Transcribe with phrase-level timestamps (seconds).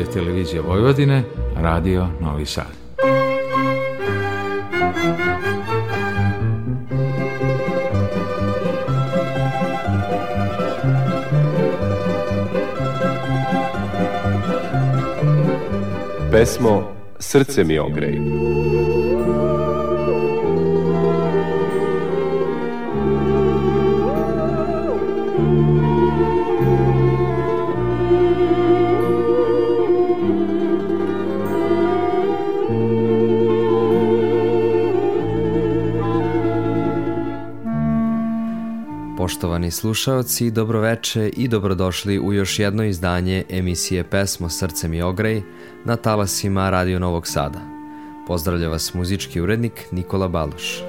[0.00, 1.22] Radio Televizija Vojvodine,
[1.56, 2.64] Radio Novi Sad.
[16.30, 18.59] Pesmo Srce mi ogrej.
[39.70, 45.42] Poštovani slušaoci, dobroveče i dobrodošli u još jedno izdanje emisije Pesmo Srce mi ogrej
[45.84, 47.60] na talasima Radio Novog Sada.
[48.26, 50.82] Pozdravlja vas muzički urednik Nikola Baloš.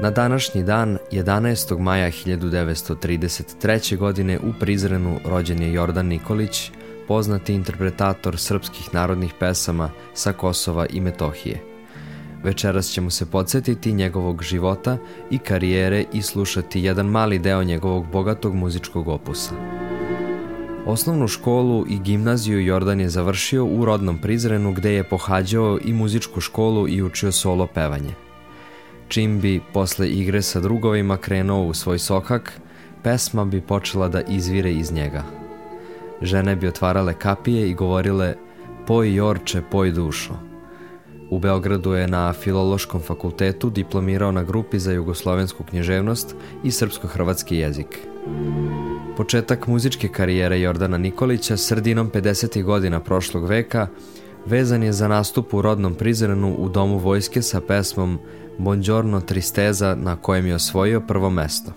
[0.00, 1.78] Na današnji dan, 11.
[1.78, 3.96] maja 1933.
[3.96, 6.70] godine u Prizrenu rođen je Jordan Nikolić,
[7.08, 11.62] poznati interpretator srpskih narodnih pesama sa Kosova i Metohije–
[12.44, 14.96] Večeras ćemo se podsjetiti njegovog života
[15.30, 19.54] i karijere i slušati jedan mali deo njegovog bogatog muzičkog opusa.
[20.86, 26.40] Osnovnu školu i gimnaziju Jordan je završio u rodnom Prizrenu gde je pohađao i muzičku
[26.40, 28.14] školu i učio solo pevanje.
[29.08, 32.60] Čim bi posle igre sa drugovima krenuo u svoj sokak,
[33.02, 35.22] pesma bi počela da izvire iz njega.
[36.22, 38.34] Žene bi otvarale kapije i govorile
[38.86, 40.53] Poj Jorče, poj dušo.
[41.30, 47.98] U Beogradu je na Filološkom fakultetu diplomirao na grupi za jugoslovensku književnost i srpsko-hrvatski jezik.
[49.16, 52.62] Početak muzičke karijere Jordana Nikolića sredinom 50.
[52.62, 53.86] godina prošlog veka
[54.46, 58.18] vezan je za nastup u rodnom prizrenu u Domu vojske sa pesmom
[58.58, 61.72] Bongiorno Tristeza na kojem je osvojio prvo mesto.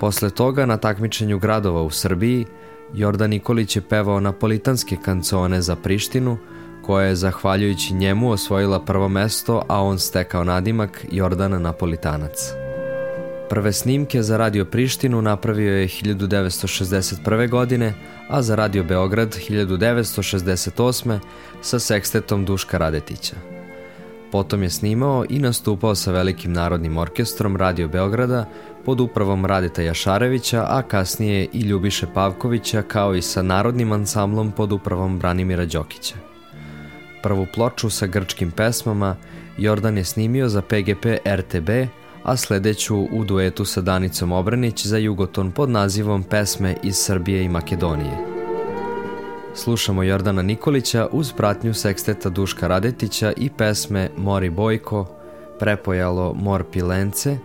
[0.00, 2.46] Posle toga na takmičenju gradova u Srbiji
[2.94, 6.38] Jordan Nikolić je pevao napolitanske kancone za Prištinu,
[6.86, 12.52] koja je zahvaljujući njemu osvojila prvo mesto, a on stekao nadimak Jordana Napolitanac.
[13.48, 17.50] Prve snimke za Radio Prištinu napravio je 1961.
[17.50, 17.94] godine,
[18.28, 21.18] a za Radio Beograd 1968.
[21.62, 23.36] sa sekstetom Duška Radetića.
[24.32, 28.48] Potom je snimao i nastupao sa velikim narodnim orkestrom Radio Beograda
[28.84, 34.72] pod upravom Radeta Jašarevića, a kasnije i Ljubiše Pavkovića kao i sa narodnim ansamblom pod
[34.72, 36.35] upravom Branimira Đokića.
[37.22, 39.16] Prvu ploču sa grčkim pesmama
[39.58, 41.70] Jordan je snimio za PGP RTB,
[42.22, 47.48] a sledeću u duetu sa Danicom Obranić za Jugoton pod nazivom Pesme iz Srbije i
[47.48, 48.36] Makedonije.
[49.54, 55.06] Slušamo Jordana Nikolića uz pratnju seksteta Duška Radetića i pesme Mori Bojko,
[55.58, 57.38] Prepojalo Mor Pilence,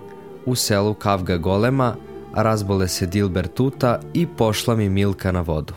[0.46, 1.96] U selu Kavga Golema,
[2.34, 5.74] Razbole se Dilber Tuta i Pošla mi Milka na vodu.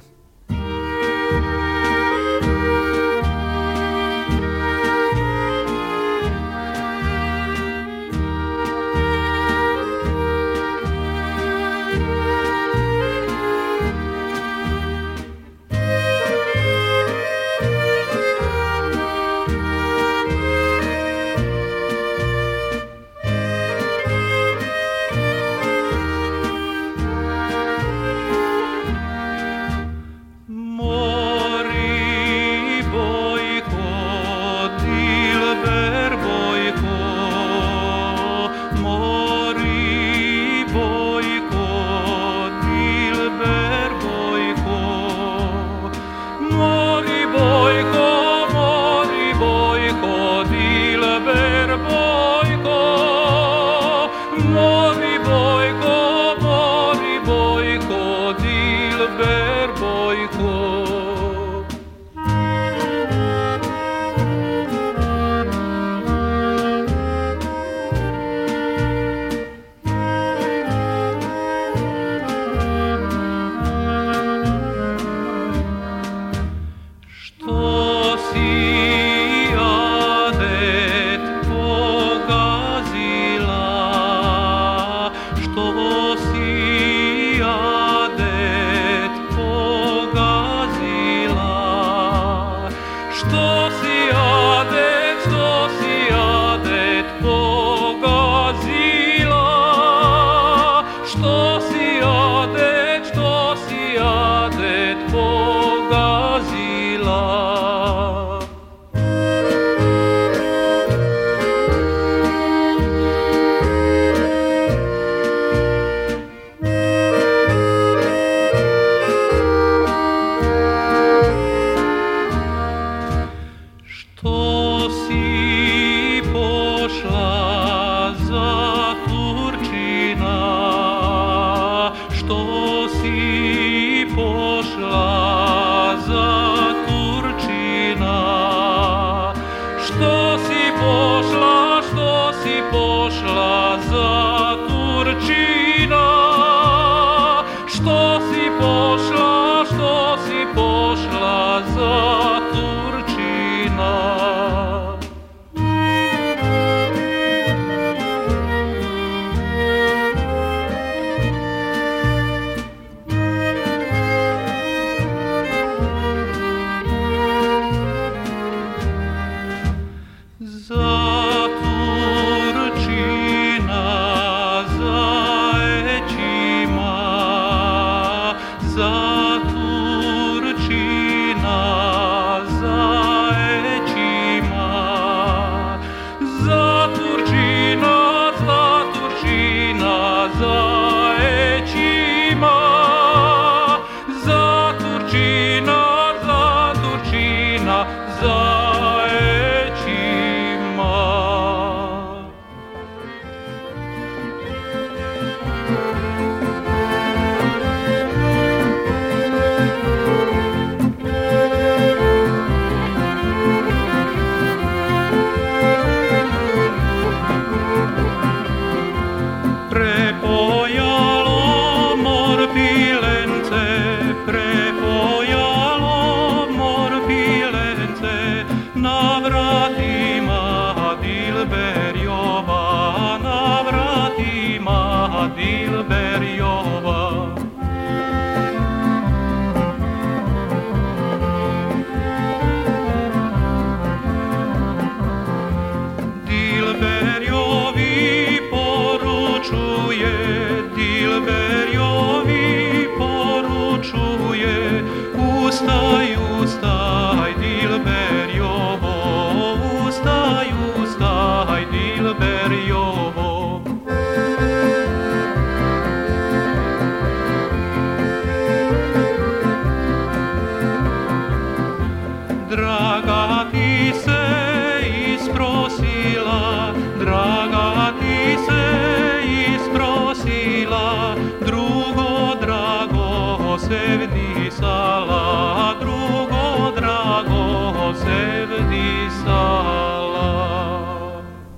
[145.15, 145.54] Gucci.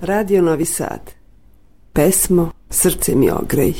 [0.07, 1.01] Radio Novi Sad.
[1.91, 3.75] Pesmo Srce mi ogrej.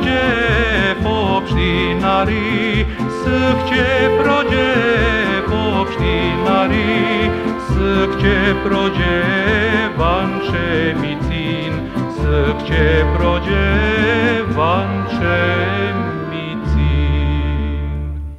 [0.00, 2.86] Sâkce proge popștinari,
[3.22, 4.70] sâkce proge
[5.50, 7.30] popștinari,
[7.68, 9.20] sâkce proge
[9.96, 11.72] vanče micin,
[12.16, 13.68] sâkce proge
[14.54, 15.40] vanče
[16.30, 17.80] micin.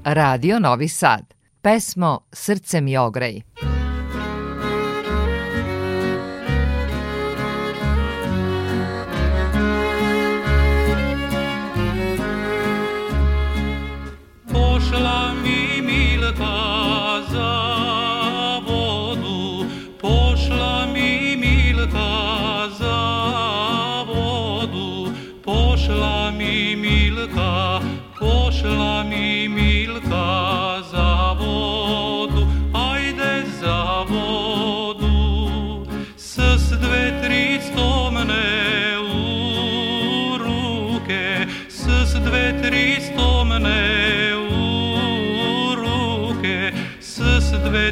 [0.01, 1.23] Radio Novi Sad.
[1.61, 3.43] Pesmo Srce mi ogrej.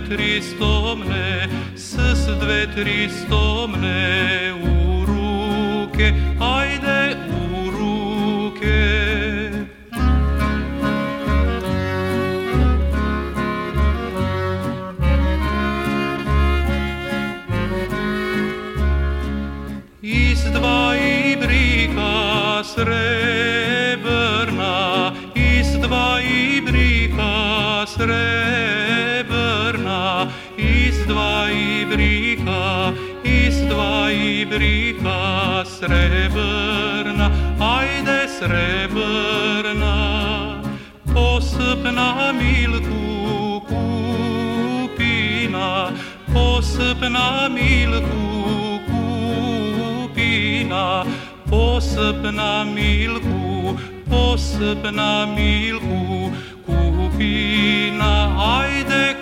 [0.09, 1.47] Христомне,
[1.77, 8.89] сестве Христомне, у руки, айде у руки.
[20.01, 22.95] Из два и брика сребрна,
[25.35, 28.48] из два и брика сребрна,
[34.89, 39.93] Девочка сребрна, айде сребрна,
[41.05, 43.61] Посыпна милку
[44.87, 45.67] купина,
[46.33, 48.79] Посыпна милку
[50.07, 51.05] купина,
[51.45, 53.77] Посыпна милку,
[54.09, 56.33] посыпна милку
[56.65, 58.11] купина,
[58.57, 59.18] айде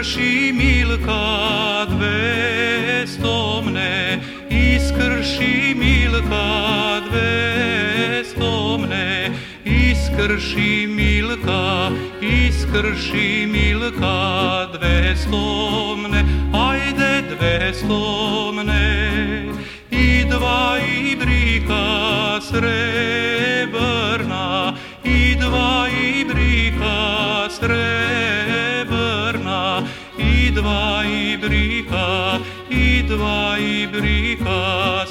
[0.00, 9.30] Iskrši milka dve stomne, iskrši milka dve stomne,
[9.64, 16.24] iskrši milka, iskrši milka dve stomne,
[16.56, 19.52] ajde dve stomne.
[19.90, 21.16] I dva i
[25.60, 27.12] dva ibrika srebrna,
[27.64, 27.99] i
[30.60, 32.38] dva ibrika,
[32.70, 35.06] i dva ibrika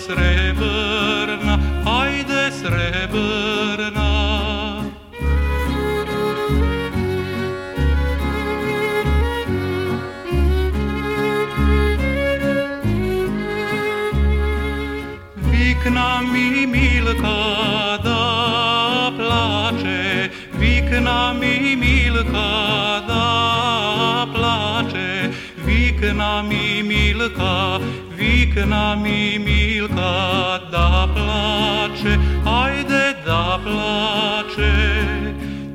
[27.19, 27.79] milka,
[28.17, 34.71] vikna mi milka da plače, ajde da plače.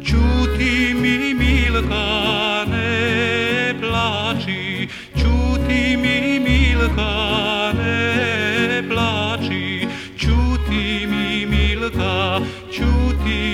[0.04, 13.53] Čuti mi milka ne plači, čuti mi milka ne plači, čuti mi milka, čuti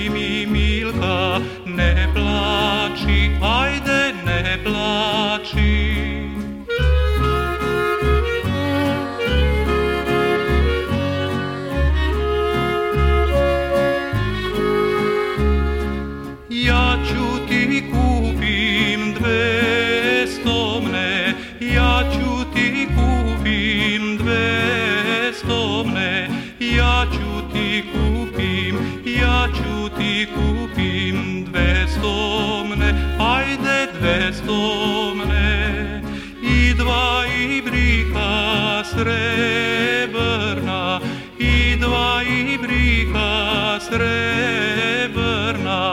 [43.91, 45.83] srebrna,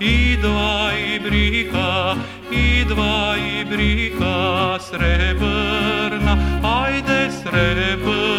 [0.00, 2.16] i dva ibrika,
[2.52, 8.35] i dva ibrika srebrna, ajde srebrna.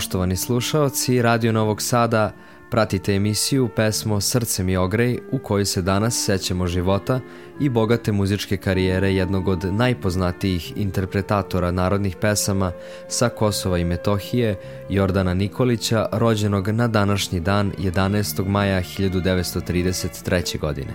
[0.00, 2.32] Poštovani slušaoci Radio Novog Sada,
[2.70, 7.20] pratite emisiju pesmo Srce mi ogrej u kojoj se danas sećamo života
[7.60, 12.72] i bogate muzičke karijere jednog od najpoznatijih interpretatora narodnih pesama
[13.08, 18.46] sa Kosova i Metohije, Jordana Nikolića, rođenog na današnji dan 11.
[18.46, 20.58] maja 1933.
[20.58, 20.92] godine.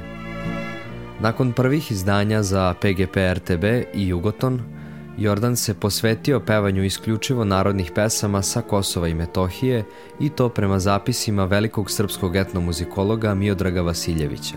[1.20, 3.64] Nakon prvih izdanja za PGP RTB
[3.94, 4.75] i Jugoton,
[5.18, 9.84] Jordan se posvetio pevanju isključivo narodnih pesama sa Kosova i Metohije
[10.20, 14.56] i to prema zapisima velikog srpskog etnomuzikologa Miodraga Vasiljevića.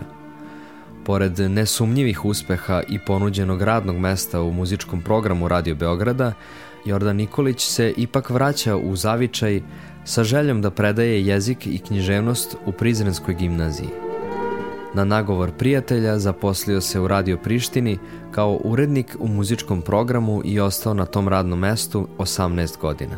[1.05, 6.33] Pored nesumnjivih uspeha i ponuđenog radnog mesta u muzičkom programu Radio Beograda,
[6.85, 9.61] Jordan Nikolić se ipak vraća u zavičaj
[10.05, 14.08] sa željom da predaje jezik i književnost u Prizrenskoj gimnaziji.
[14.93, 17.97] Na nagovor prijatelja zaposlio se u Radio Prištini
[18.31, 23.17] kao urednik u muzičkom programu i ostao na tom radnom mestu 18 godina.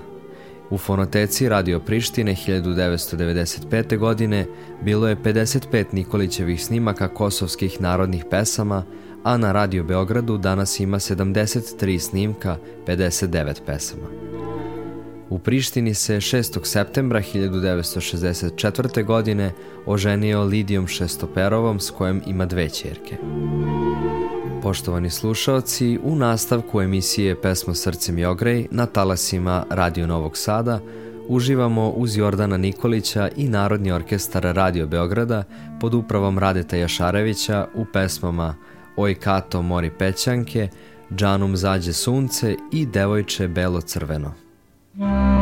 [0.70, 3.98] U fonoteci Radio Prištine 1995.
[3.98, 4.46] godine
[4.82, 8.84] bilo je 55 Nikolićevih snimaka kosovskih narodnih pesama,
[9.24, 12.58] a na Radio Beogradu danas ima 73 snimka,
[12.88, 14.08] 59 pesama.
[15.32, 16.66] U Prištini se 6.
[16.66, 19.06] septembra 1964.
[19.06, 19.52] godine
[19.86, 23.16] oženio Lidijom Šestoperovom s kojom ima dve čerke.
[24.62, 30.80] Poštovani slušaoci, u nastavku emisije Pesmo srcem i ogrej na talasima Radio Novog Sada
[31.28, 35.44] uživamo uz Jordana Nikolića i Narodni orkestar Radio Beograda
[35.80, 38.56] pod upravom Radeta Jašarevića u pesmama
[38.96, 40.68] Oj Kato mori pećanke,
[41.16, 44.51] Džanum zađe sunce i Devojče belo crveno.
[44.94, 45.41] Da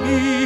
[0.00, 0.37] 你。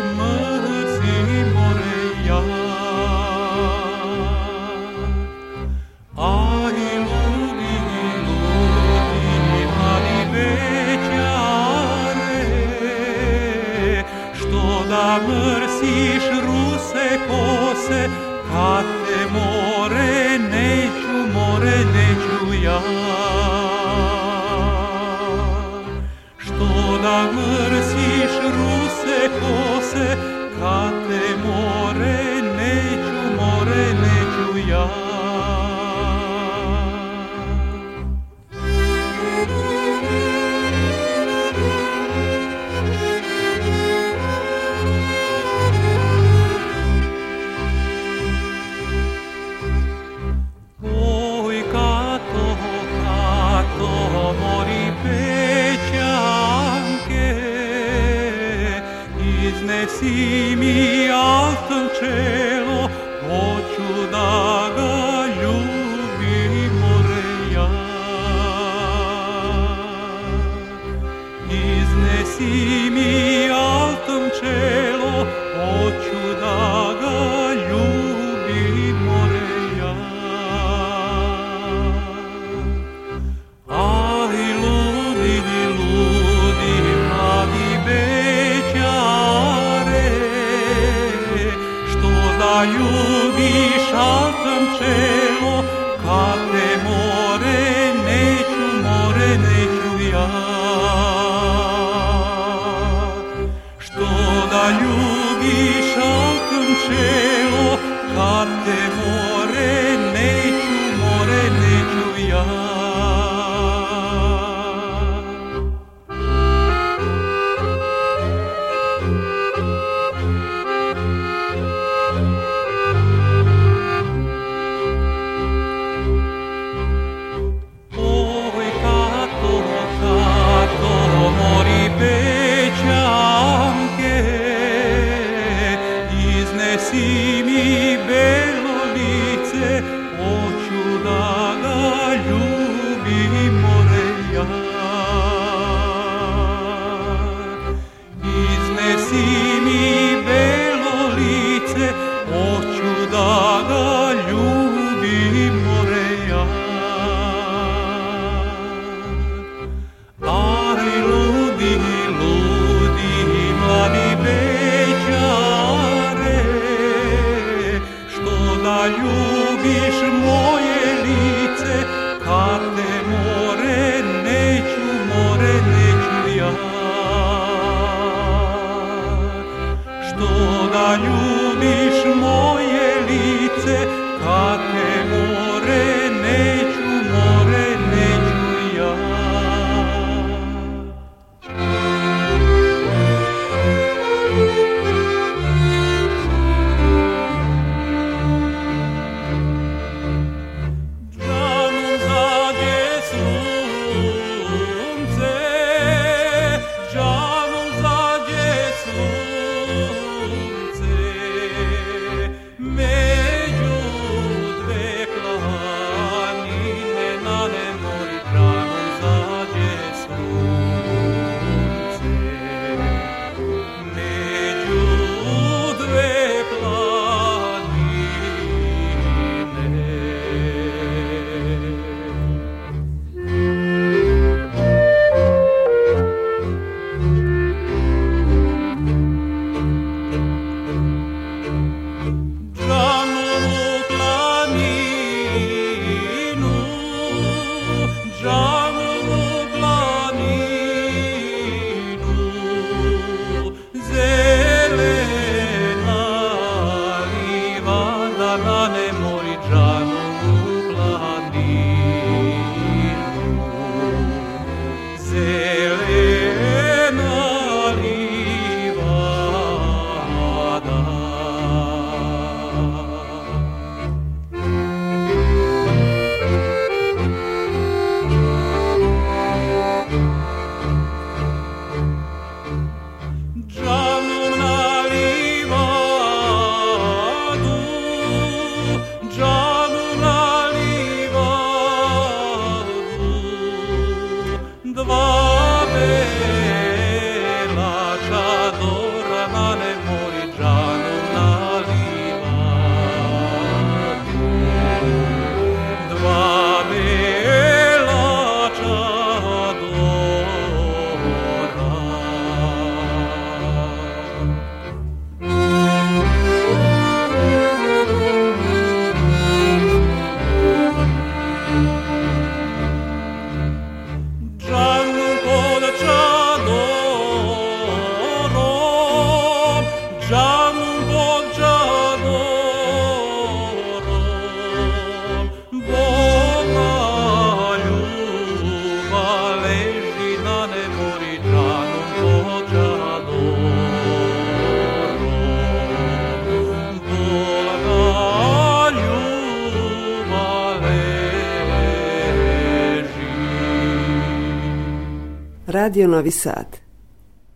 [355.52, 356.46] Radio Novi Sad.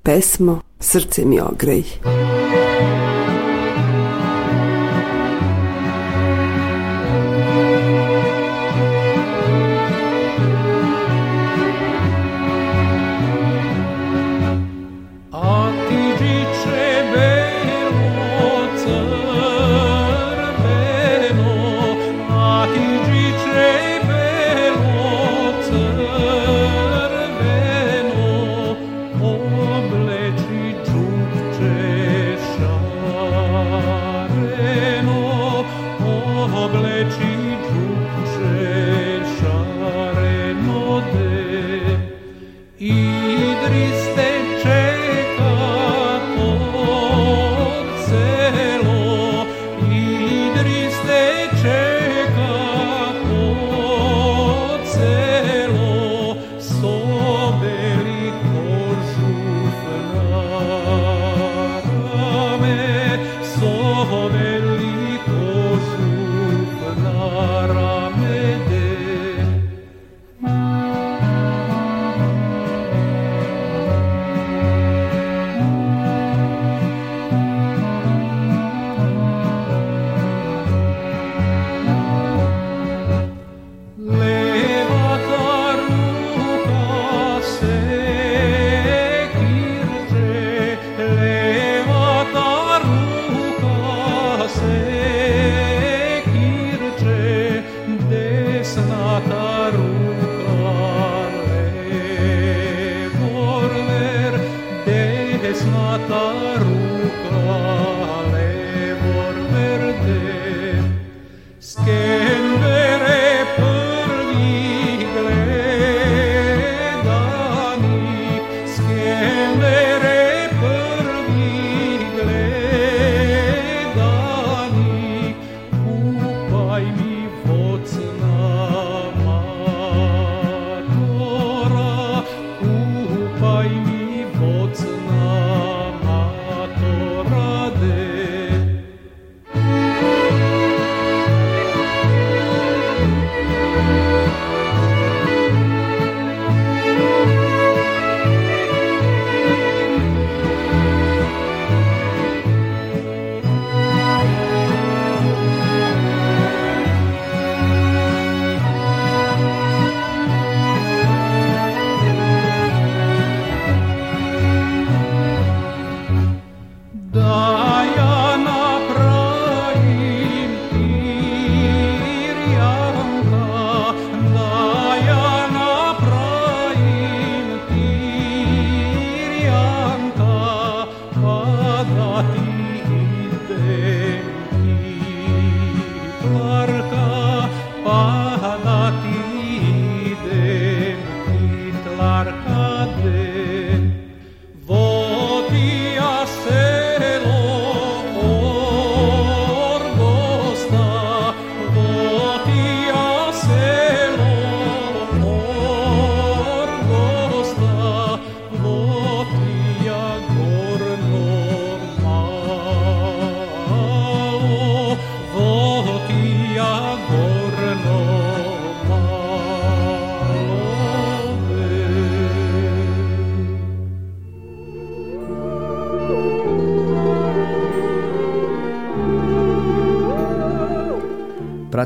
[0.02, 2.00] Pesmo Srce mi ogrej.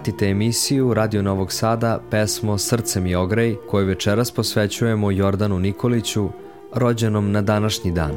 [0.01, 6.29] Pratite emisiju Radio Novog Sada pesmo Srce mi ogrej koju večeras posvećujemo Jordanu Nikoliću,
[6.75, 8.13] rođenom na današnji dan.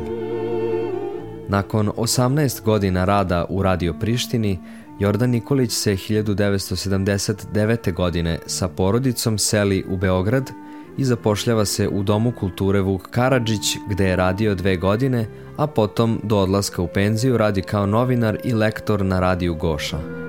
[1.48, 4.60] Nakon 18 godina rada u Radio Prištini,
[5.00, 7.94] Jordan Nikolić se 1979.
[7.94, 10.52] godine sa porodicom seli u Beograd
[10.98, 16.20] i zapošljava se u Domu kulture Vuk Karadžić gde je radio dve godine, a potom
[16.24, 20.24] do odlaska u penziju radi kao novinar i lektor na radiju Goša.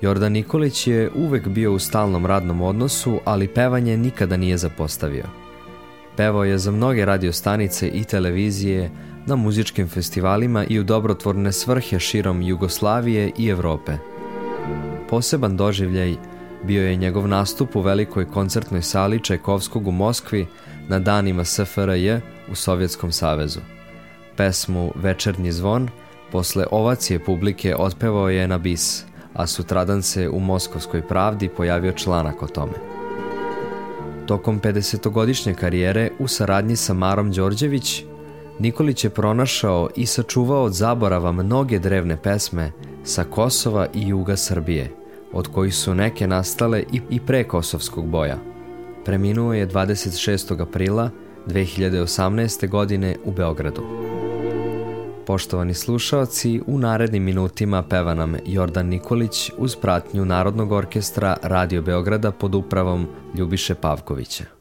[0.00, 5.24] Jordan Nikolić je uvek bio u stalnom radnom odnosu, ali pevanje nikada nije zapostavio.
[6.16, 8.90] Pevao je za mnoge radiostanice i televizije,
[9.26, 13.92] na muzičkim festivalima i u dobrotvorne svrhe širom Jugoslavije i Evrope.
[15.08, 16.16] Poseban doživljaj
[16.64, 20.46] bio je njegov nastup u velikoj koncertnoj sali Čajkovskog u Moskvi
[20.88, 22.14] na danima SFRJ
[22.50, 23.60] u Sovjetskom savezu.
[24.36, 25.88] Pesmu Večernji zvon
[26.32, 29.04] posle ovacije publike otpevao je na bis,
[29.38, 32.72] a sutradan se u Moskovskoj pravdi pojavio članak o tome.
[34.26, 38.04] Tokom 50-godišnje karijere u saradnji sa Marom Đorđević
[38.58, 42.72] Nikolić je pronašao i sačuvao od zaborava mnoge drevne pesme
[43.04, 44.90] sa Kosova i juga Srbije,
[45.32, 48.38] od kojih su neke nastale i, pre kosovskog boja.
[49.04, 50.62] Preminuo je 26.
[50.62, 51.10] aprila
[51.46, 52.68] 2018.
[52.68, 53.82] godine u Beogradu.
[55.28, 62.32] Poštovani slušaoci, u narednim minutima peva nam Jordan Nikolić uz pratnju Narodnog orkestra Radio Beograda
[62.32, 64.57] pod upravom Ljubiše Pavkovića.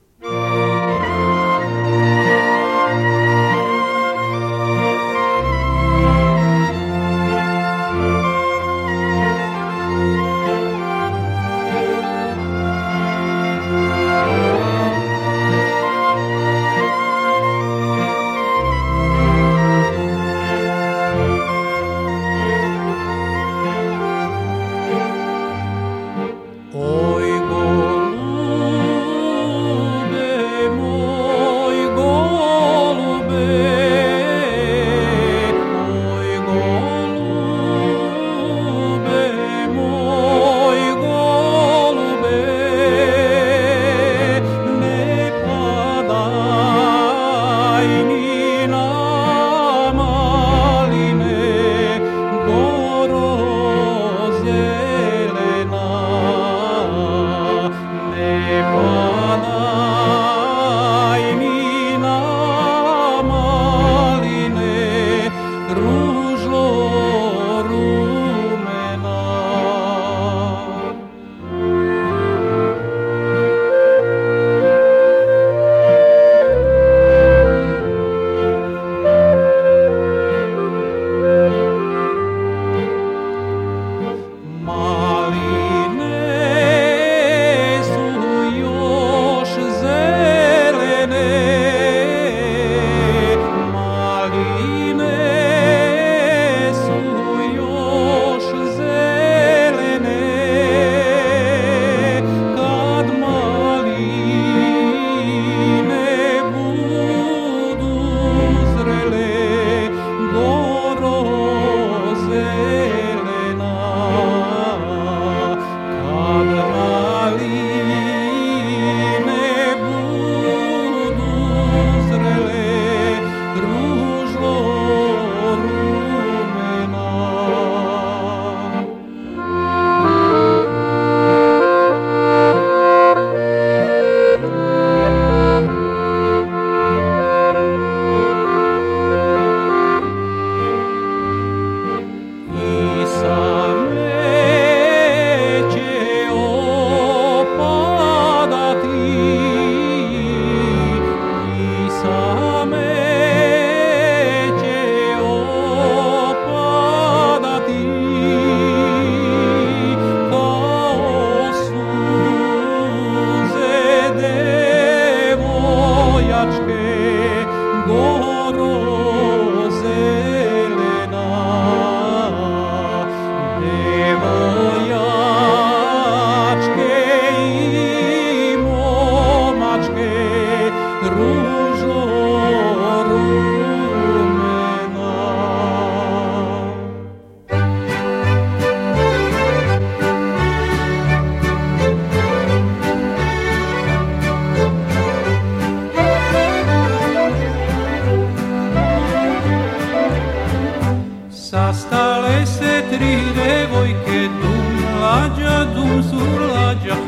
[205.17, 207.06] durulacak, dumsurulacak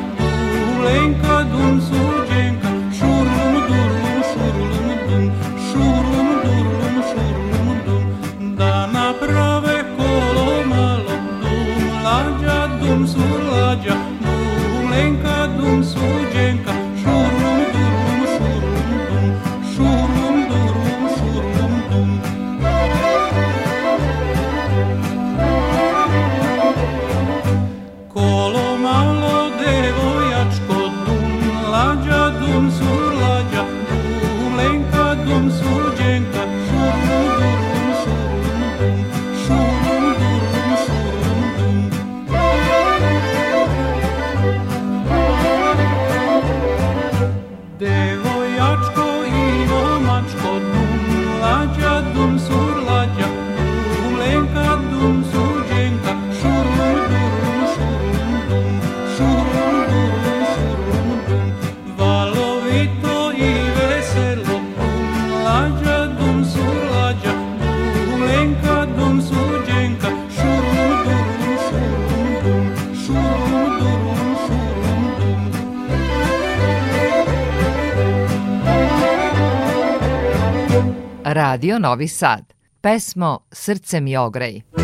[81.60, 82.46] Radio Novi Sad.
[82.80, 84.79] Pesmo Srce mi ogrej.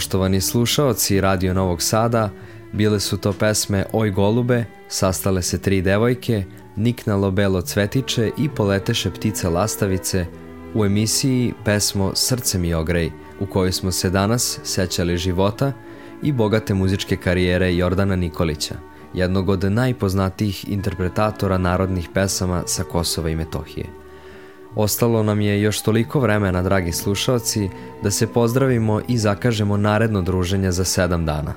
[0.00, 2.30] Poštovani slušaoci Radio Novog Sada,
[2.72, 6.44] bile su to pesme Oj golube, Sastale se tri devojke,
[6.76, 10.26] Niknalo belo cvetiće i Poleteše ptice lastavice
[10.74, 15.72] u emisiji pesmo Srce mi ogrej, u kojoj smo se danas sećali života
[16.22, 18.74] i bogate muzičke karijere Jordana Nikolića,
[19.14, 23.99] jednog od najpoznatijih interpretatora narodnih pesama sa Kosova i Metohije.
[24.74, 27.68] Ostalo nam je još toliko vremena, dragi slušalci,
[28.02, 31.54] da se pozdravimo i zakažemo naredno druženje za sedam dana.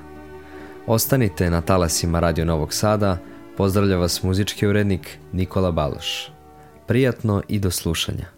[0.88, 3.18] Ostanite na talasima Radio Novog Sada,
[3.58, 6.32] pozdravlja vas muzički urednik Nikola Baloš.
[6.88, 8.33] Prijatno i do slušanja.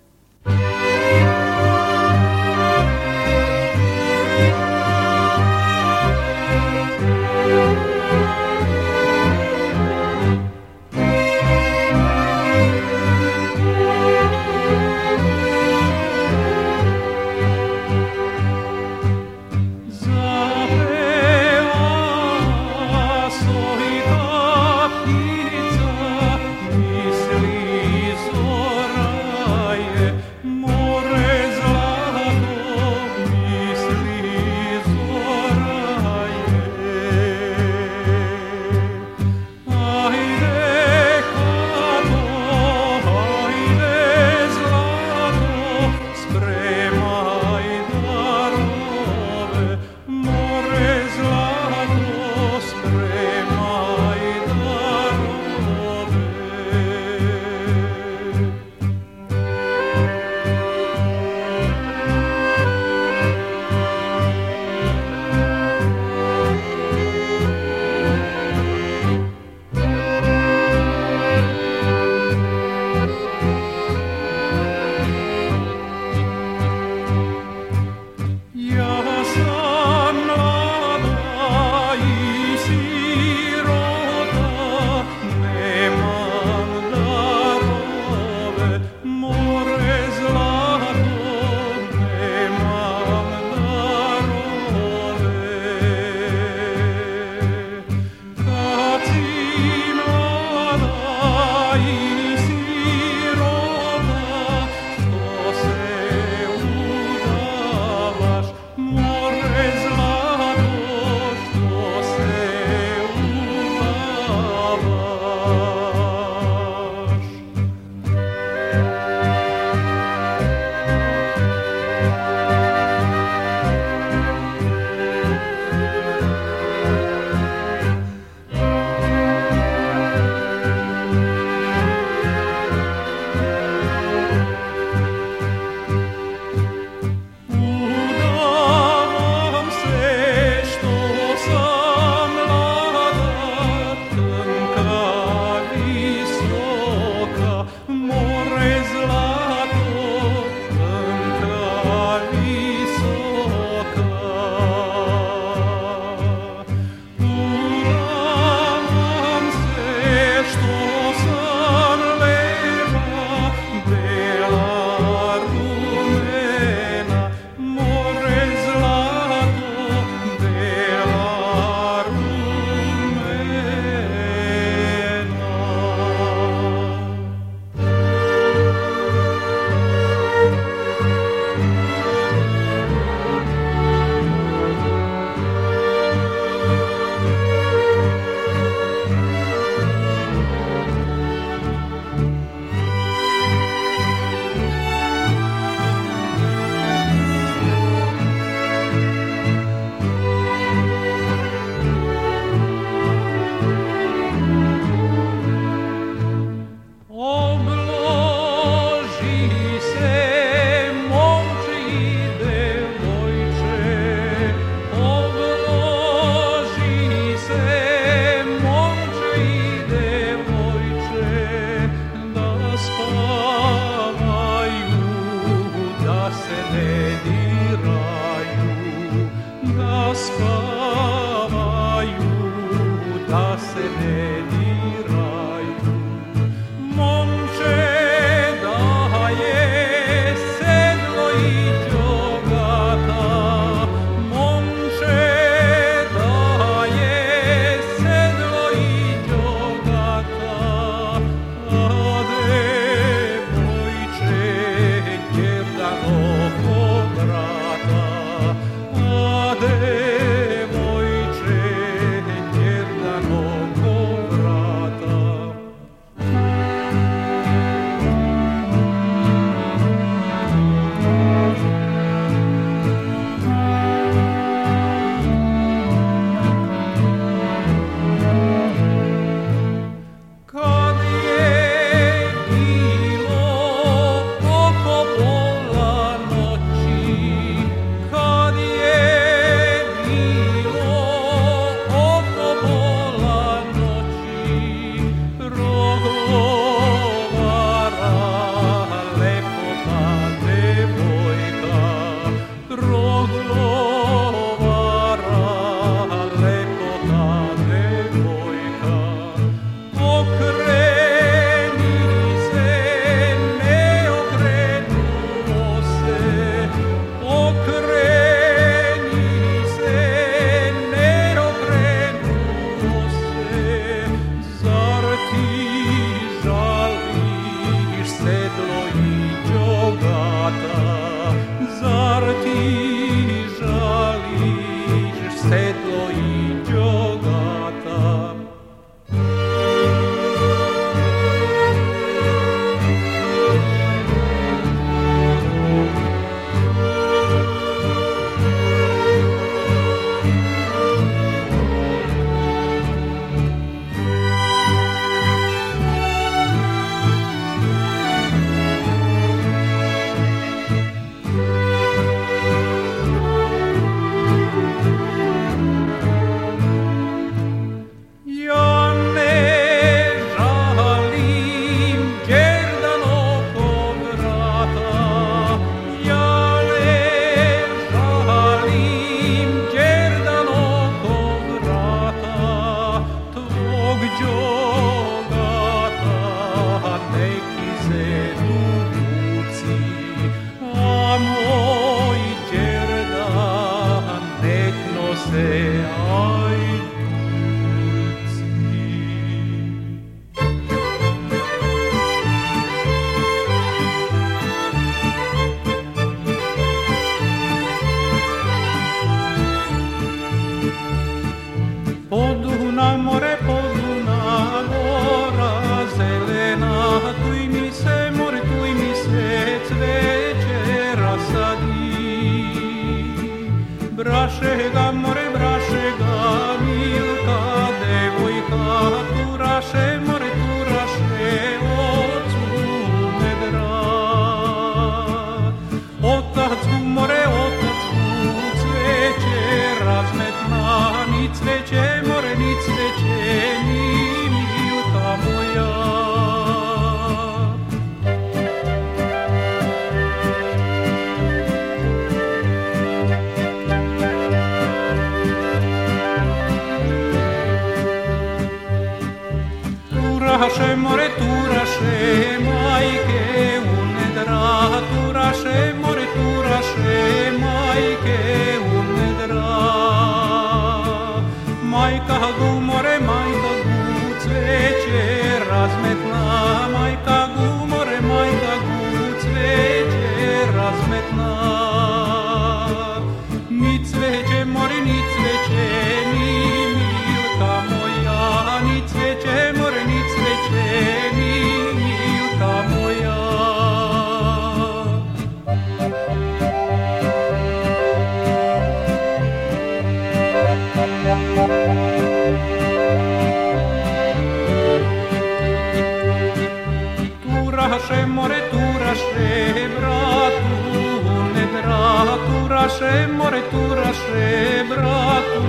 [512.66, 515.42] naše more, tu naše bratu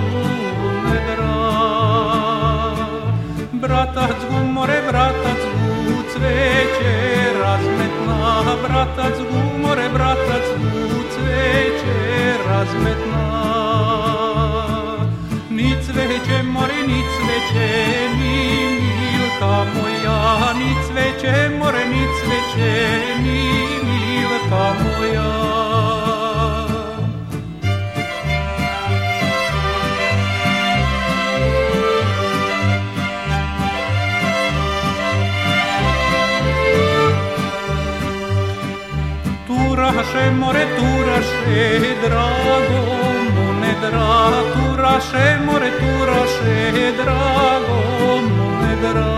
[0.89, 1.37] ne dra.
[3.51, 6.93] Bratac gu more, bratac gu cveće
[7.41, 11.97] razmetna, bratac gu more, bratac gu cveće
[12.47, 13.25] razmetna.
[15.49, 17.69] Ni cveće more, ni cveće,
[18.19, 18.37] ni
[18.79, 23.41] milka moja, ni cveće more, ni cveće, ni
[23.87, 25.56] milka moja.
[39.87, 42.81] turaše, more turaše, drago
[43.35, 47.79] mu ne dra, turaše, more turaše, drago
[48.21, 49.13] mu ne dra.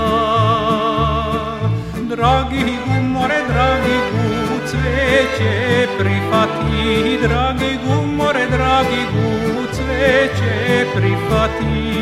[2.09, 9.29] Dragi gu, more, dragi gu, cveće prihvati, dragi gu, more, dragi gu,
[9.73, 11.99] cveće prihvati.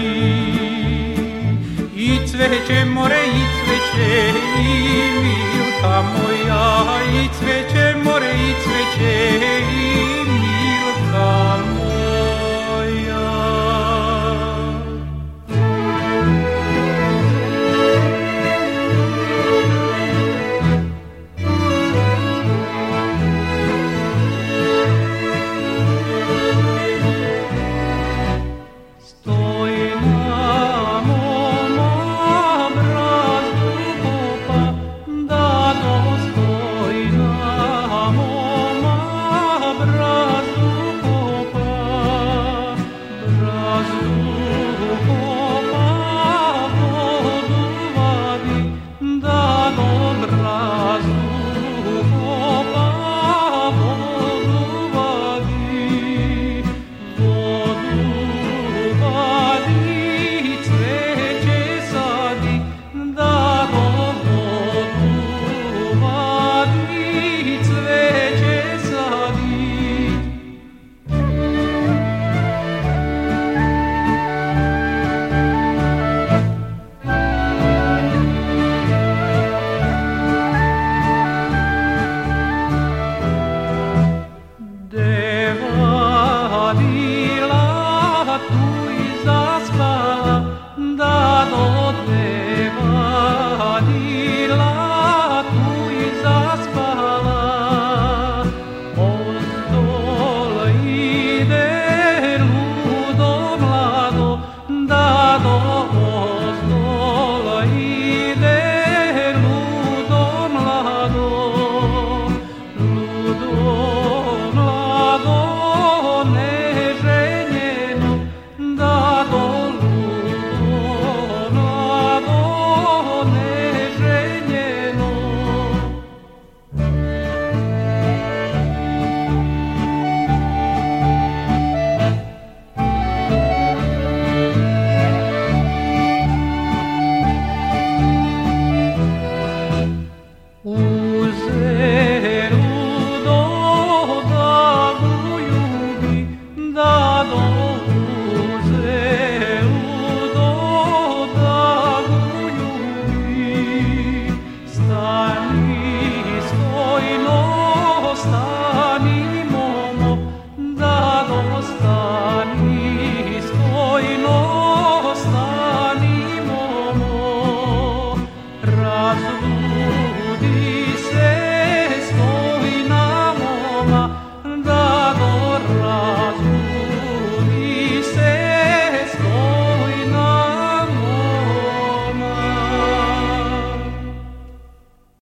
[1.96, 7.97] I cveće more, i cveće, i milka moja, i cveće
[8.66, 8.68] its
[9.44, 10.17] it